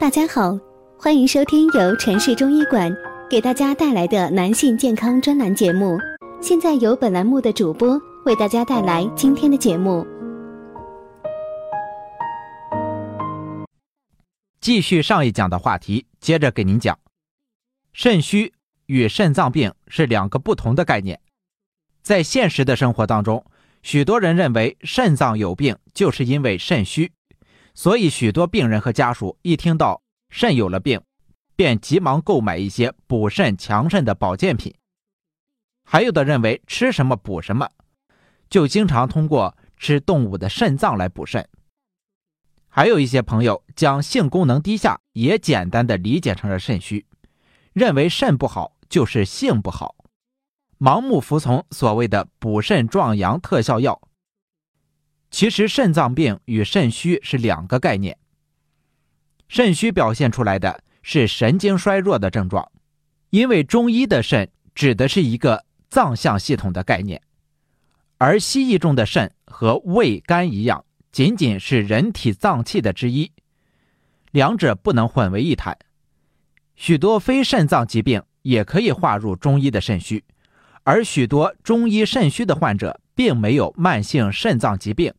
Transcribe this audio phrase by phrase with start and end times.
[0.00, 0.56] 大家好，
[0.96, 2.88] 欢迎收听由城市中医馆
[3.28, 5.98] 给大家带来的男性健康专栏节目。
[6.40, 10.06] 现在由本栏目的主播为大家带来今天的节目。
[14.60, 16.96] 继续上一讲的话题，接着给您讲，
[17.92, 18.52] 肾虚
[18.86, 21.18] 与肾脏病是两个不同的概念。
[22.02, 23.44] 在现实的生活当中，
[23.82, 27.10] 许多人认为肾脏有病就是因为肾虚。
[27.78, 31.00] 所以，许多病人和家属一听到肾有了病，
[31.54, 34.74] 便急忙购买一些补肾强肾的保健品。
[35.84, 37.70] 还有的认为吃什么补什么，
[38.50, 41.48] 就经常通过吃动物的肾脏来补肾。
[42.68, 47.06] 还有一些朋友将性功能低下也简单的理解成了肾虚，
[47.74, 49.94] 认为肾不好就是性不好，
[50.80, 54.00] 盲目服从所谓的补肾壮阳特效药。
[55.30, 58.16] 其实肾脏病与肾虚是两个概念。
[59.48, 62.70] 肾虚表现出来的是神经衰弱的症状，
[63.30, 67.22] 因为中医的肾指的是一个脏象系统的概念，
[68.18, 73.32] 而西医中的肾和胃、肝一样，仅仅是人体脏器的之一，
[74.30, 75.78] 两者不能混为一谈。
[76.76, 80.22] 许多非肾脏疾病也可以划入中医的肾虚，
[80.88, 82.98] 而许多中医肾虚的患者。
[83.18, 85.12] 并没有慢性肾脏疾病。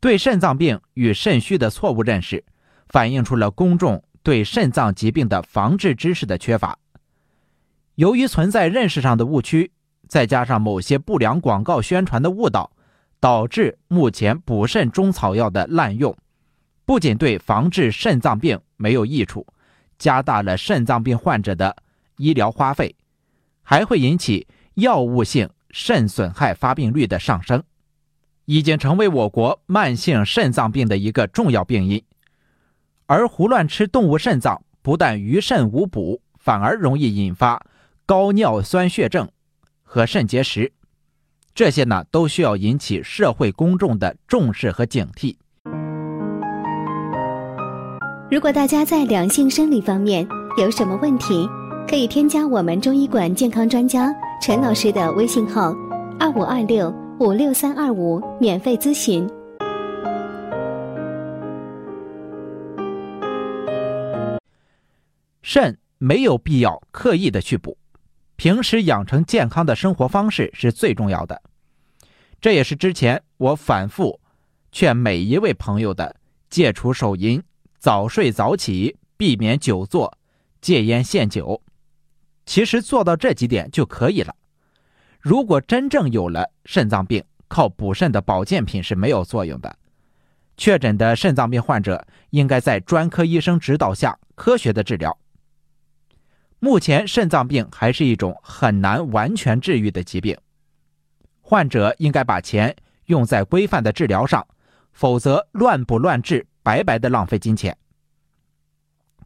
[0.00, 2.42] 对肾脏病与肾虚的错误认识，
[2.88, 6.78] 反映出了公众对肾脏疾病的防治知识的缺乏。
[7.96, 9.70] 由于存在认识上的误区，
[10.08, 12.72] 再加上某些不良广告宣传的误导，
[13.20, 16.16] 导致目前补肾中草药的滥用，
[16.86, 19.46] 不仅对防治肾脏病没有益处，
[19.98, 21.76] 加大了肾脏病患者的
[22.16, 22.96] 医疗花费，
[23.70, 25.48] 还会引起药物性。
[25.72, 27.62] 肾损害发病率的上升，
[28.46, 32.02] 已经成为我国慢性肾脏病的一个重要病因。
[33.06, 37.64] 而胡乱吃动物肾脏，不但于肾无补，反而容易引发
[38.04, 39.28] 高尿酸血症
[39.84, 40.72] 和肾结石。
[41.54, 45.36] 这些呢，都需要引起社会公众的重视和警惕。
[48.28, 50.26] 如果大家在两性生理方面
[50.58, 51.48] 有什么问题，
[51.90, 54.14] 可以添加我们中医馆健康专家。
[54.40, 55.74] 陈老师的微信号：
[56.20, 59.28] 二五二六五六三二五，免费咨询。
[65.42, 67.76] 肾没有必要刻意的去补，
[68.36, 71.42] 平时养成健康的生活方式是最重要的。
[72.40, 74.20] 这也是之前我反复
[74.70, 76.14] 劝每一位朋友的：
[76.50, 77.42] 戒除手淫，
[77.80, 80.16] 早睡早起，避免久坐，
[80.60, 81.60] 戒烟限酒。
[82.50, 84.34] 其实做到这几点就可以了。
[85.20, 89.78] 如果真正有了肾脏病，靠补肾的保健品是没有作用的。
[90.56, 95.16] 确诊的肾脏病患者应该在专科医生指导下科学的治疗。
[96.58, 100.36] 目前肾脏病还是一种很难完全治愈的疾病，
[101.40, 102.74] 患者应该把钱
[103.04, 104.44] 用在规范的治疗上，
[104.92, 107.78] 否则乱补乱治，白白的浪费金钱。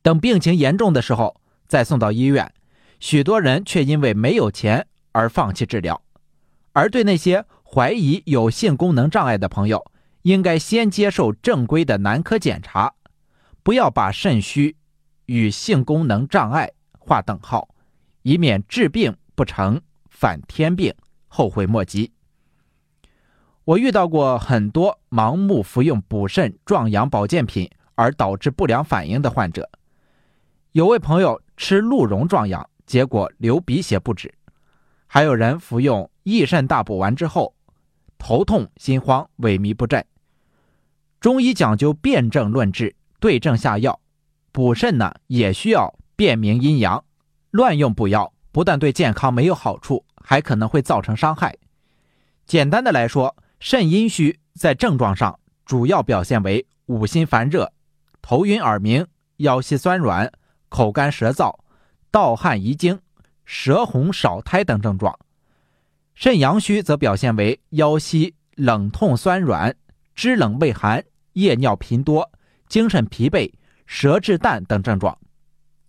[0.00, 1.38] 等病情严重的时候
[1.68, 2.50] 再送到医院。
[3.00, 6.02] 许多人却因为没有钱而放弃治疗，
[6.74, 9.90] 而对那些怀疑有性功能障碍的朋友，
[10.22, 12.92] 应该先接受正规的男科检查，
[13.62, 14.76] 不要把肾虚
[15.24, 17.74] 与性功能障碍划等号，
[18.20, 19.80] 以免治病不成
[20.10, 20.94] 反添病，
[21.26, 22.12] 后悔莫及。
[23.64, 29.70] 我遇到过很多盲目服用补肾壮阳保健品而导致不良反应的患者，
[30.72, 32.68] 有位朋友吃鹿茸壮阳。
[32.90, 34.34] 结果流鼻血不止，
[35.06, 37.54] 还有人服用益肾大补丸之后，
[38.18, 40.04] 头痛心慌萎靡不振。
[41.20, 44.00] 中医讲究辨证论治，对症下药，
[44.50, 47.04] 补肾呢也需要辨明阴阳，
[47.52, 51.56] 乱用补药不但对健康没有好处，还可能会造成伤害。
[52.44, 57.72] 简单的来说，肾阴虚在症状上主要表现为五心烦热、
[58.20, 59.06] 头晕耳鸣、
[59.36, 60.32] 腰膝酸软、
[60.68, 61.54] 口干舌燥。
[62.10, 63.00] 盗汗遗精、
[63.44, 65.16] 舌红少苔等症状，
[66.14, 69.74] 肾阳虚则表现为腰膝冷痛酸软、
[70.14, 71.04] 肢冷畏寒、
[71.34, 72.30] 夜尿频多、
[72.68, 73.52] 精神疲惫、
[73.86, 75.16] 舌质淡等症状，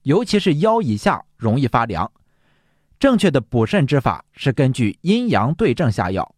[0.03, 2.12] 尤其是腰以下容易发凉。
[3.00, 6.35] 正确的补肾之法是根据阴阳对症下药。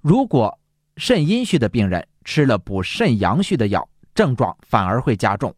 [0.00, 0.56] 如果
[0.96, 5.52] 肾阴虚的病人吃了补肾阳虚的药，症状反而会加重，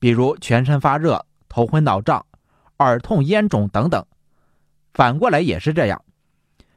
[0.00, 2.25] 比如全身发热、头昏脑胀。
[2.78, 4.04] 耳痛、咽肿等等，
[4.92, 6.02] 反过来也是这样。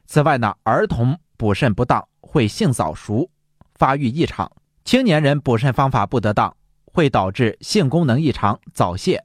[0.06, 3.30] 此外呢，儿童补肾不当会性早熟、
[3.74, 4.46] 发育异常；
[4.84, 9.18] 青年人补肾方法不得当会导致性功能异常、早泄；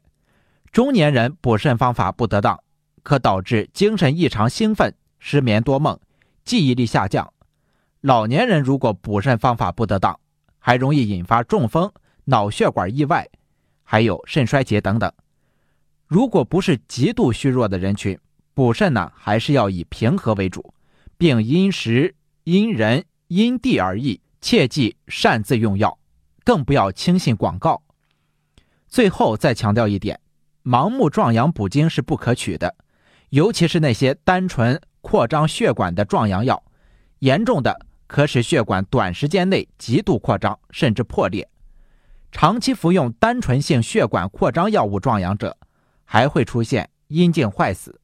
[0.71, 2.59] 中年人补肾方法不得当，
[3.03, 5.99] 可导致精神异常、兴奋、失眠多梦、
[6.43, 7.25] 记忆力下降；
[8.01, 10.19] 老年人如果补肾方法不得当，
[10.59, 11.91] 还容易引发中风、
[12.25, 13.27] 脑血管意外，
[13.83, 15.11] 还有肾衰竭等等。
[16.07, 18.17] 如果不是极度虚弱的人群，
[18.53, 20.73] 补肾呢，还是要以平和为主，
[21.17, 25.97] 并因时、因人、因地而异，切忌擅自用药。
[26.43, 27.81] 更不要轻信广告。
[28.87, 30.19] 最后再强调一点，
[30.63, 32.75] 盲目壮阳补精是不可取的，
[33.29, 36.63] 尤其是那些单纯扩张血管的壮阳药，
[37.17, 41.49] 严重的可使血管短时间内极度扩张，甚至破裂。
[42.31, 45.57] 长期服用单纯性血管扩张药物壮阳者，
[46.05, 47.99] 还会出现阴茎坏死。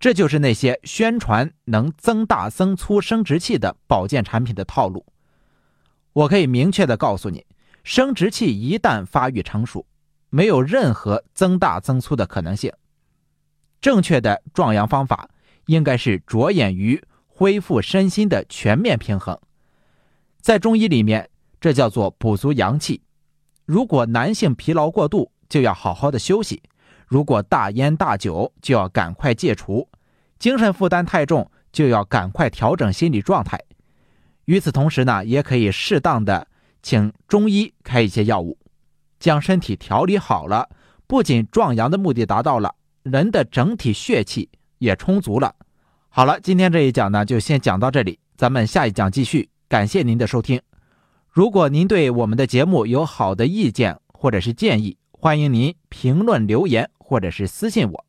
[0.00, 5.04] 这就是那些宣传能增大增粗生殖器的保健产品的套路。
[6.12, 7.46] 我可以明确的告诉你，
[7.84, 9.86] 生殖器一旦发育成熟，
[10.30, 12.72] 没有任何增大增粗的可能性。
[13.80, 15.30] 正确的壮阳方法
[15.66, 19.38] 应该是着眼于恢复身心的全面平衡。
[20.40, 21.28] 在中医里面，
[21.60, 23.02] 这叫做补足阳气。
[23.64, 26.62] 如果男性疲劳过度，就要好好的休息；
[27.08, 29.88] 如果大烟大酒，就要赶快戒除；
[30.38, 33.58] 精神负担太重，就要赶快调整心理状态。
[34.44, 36.46] 与此同时呢，也可以适当的
[36.82, 38.58] 请中医开一些药物，
[39.18, 40.68] 将身体调理好了，
[41.06, 45.54] 不仅壮阳的目的达到了，人的整体血气也充足了。
[46.10, 49.48] 好了，今天这一讲呢，就先讲到这里，咱们下一讲继续。
[49.68, 50.60] 感谢您的收听。
[51.28, 58.07] 如果您对我们的节目有好的意见或者是建议，欢迎您评论留言或者是私信我。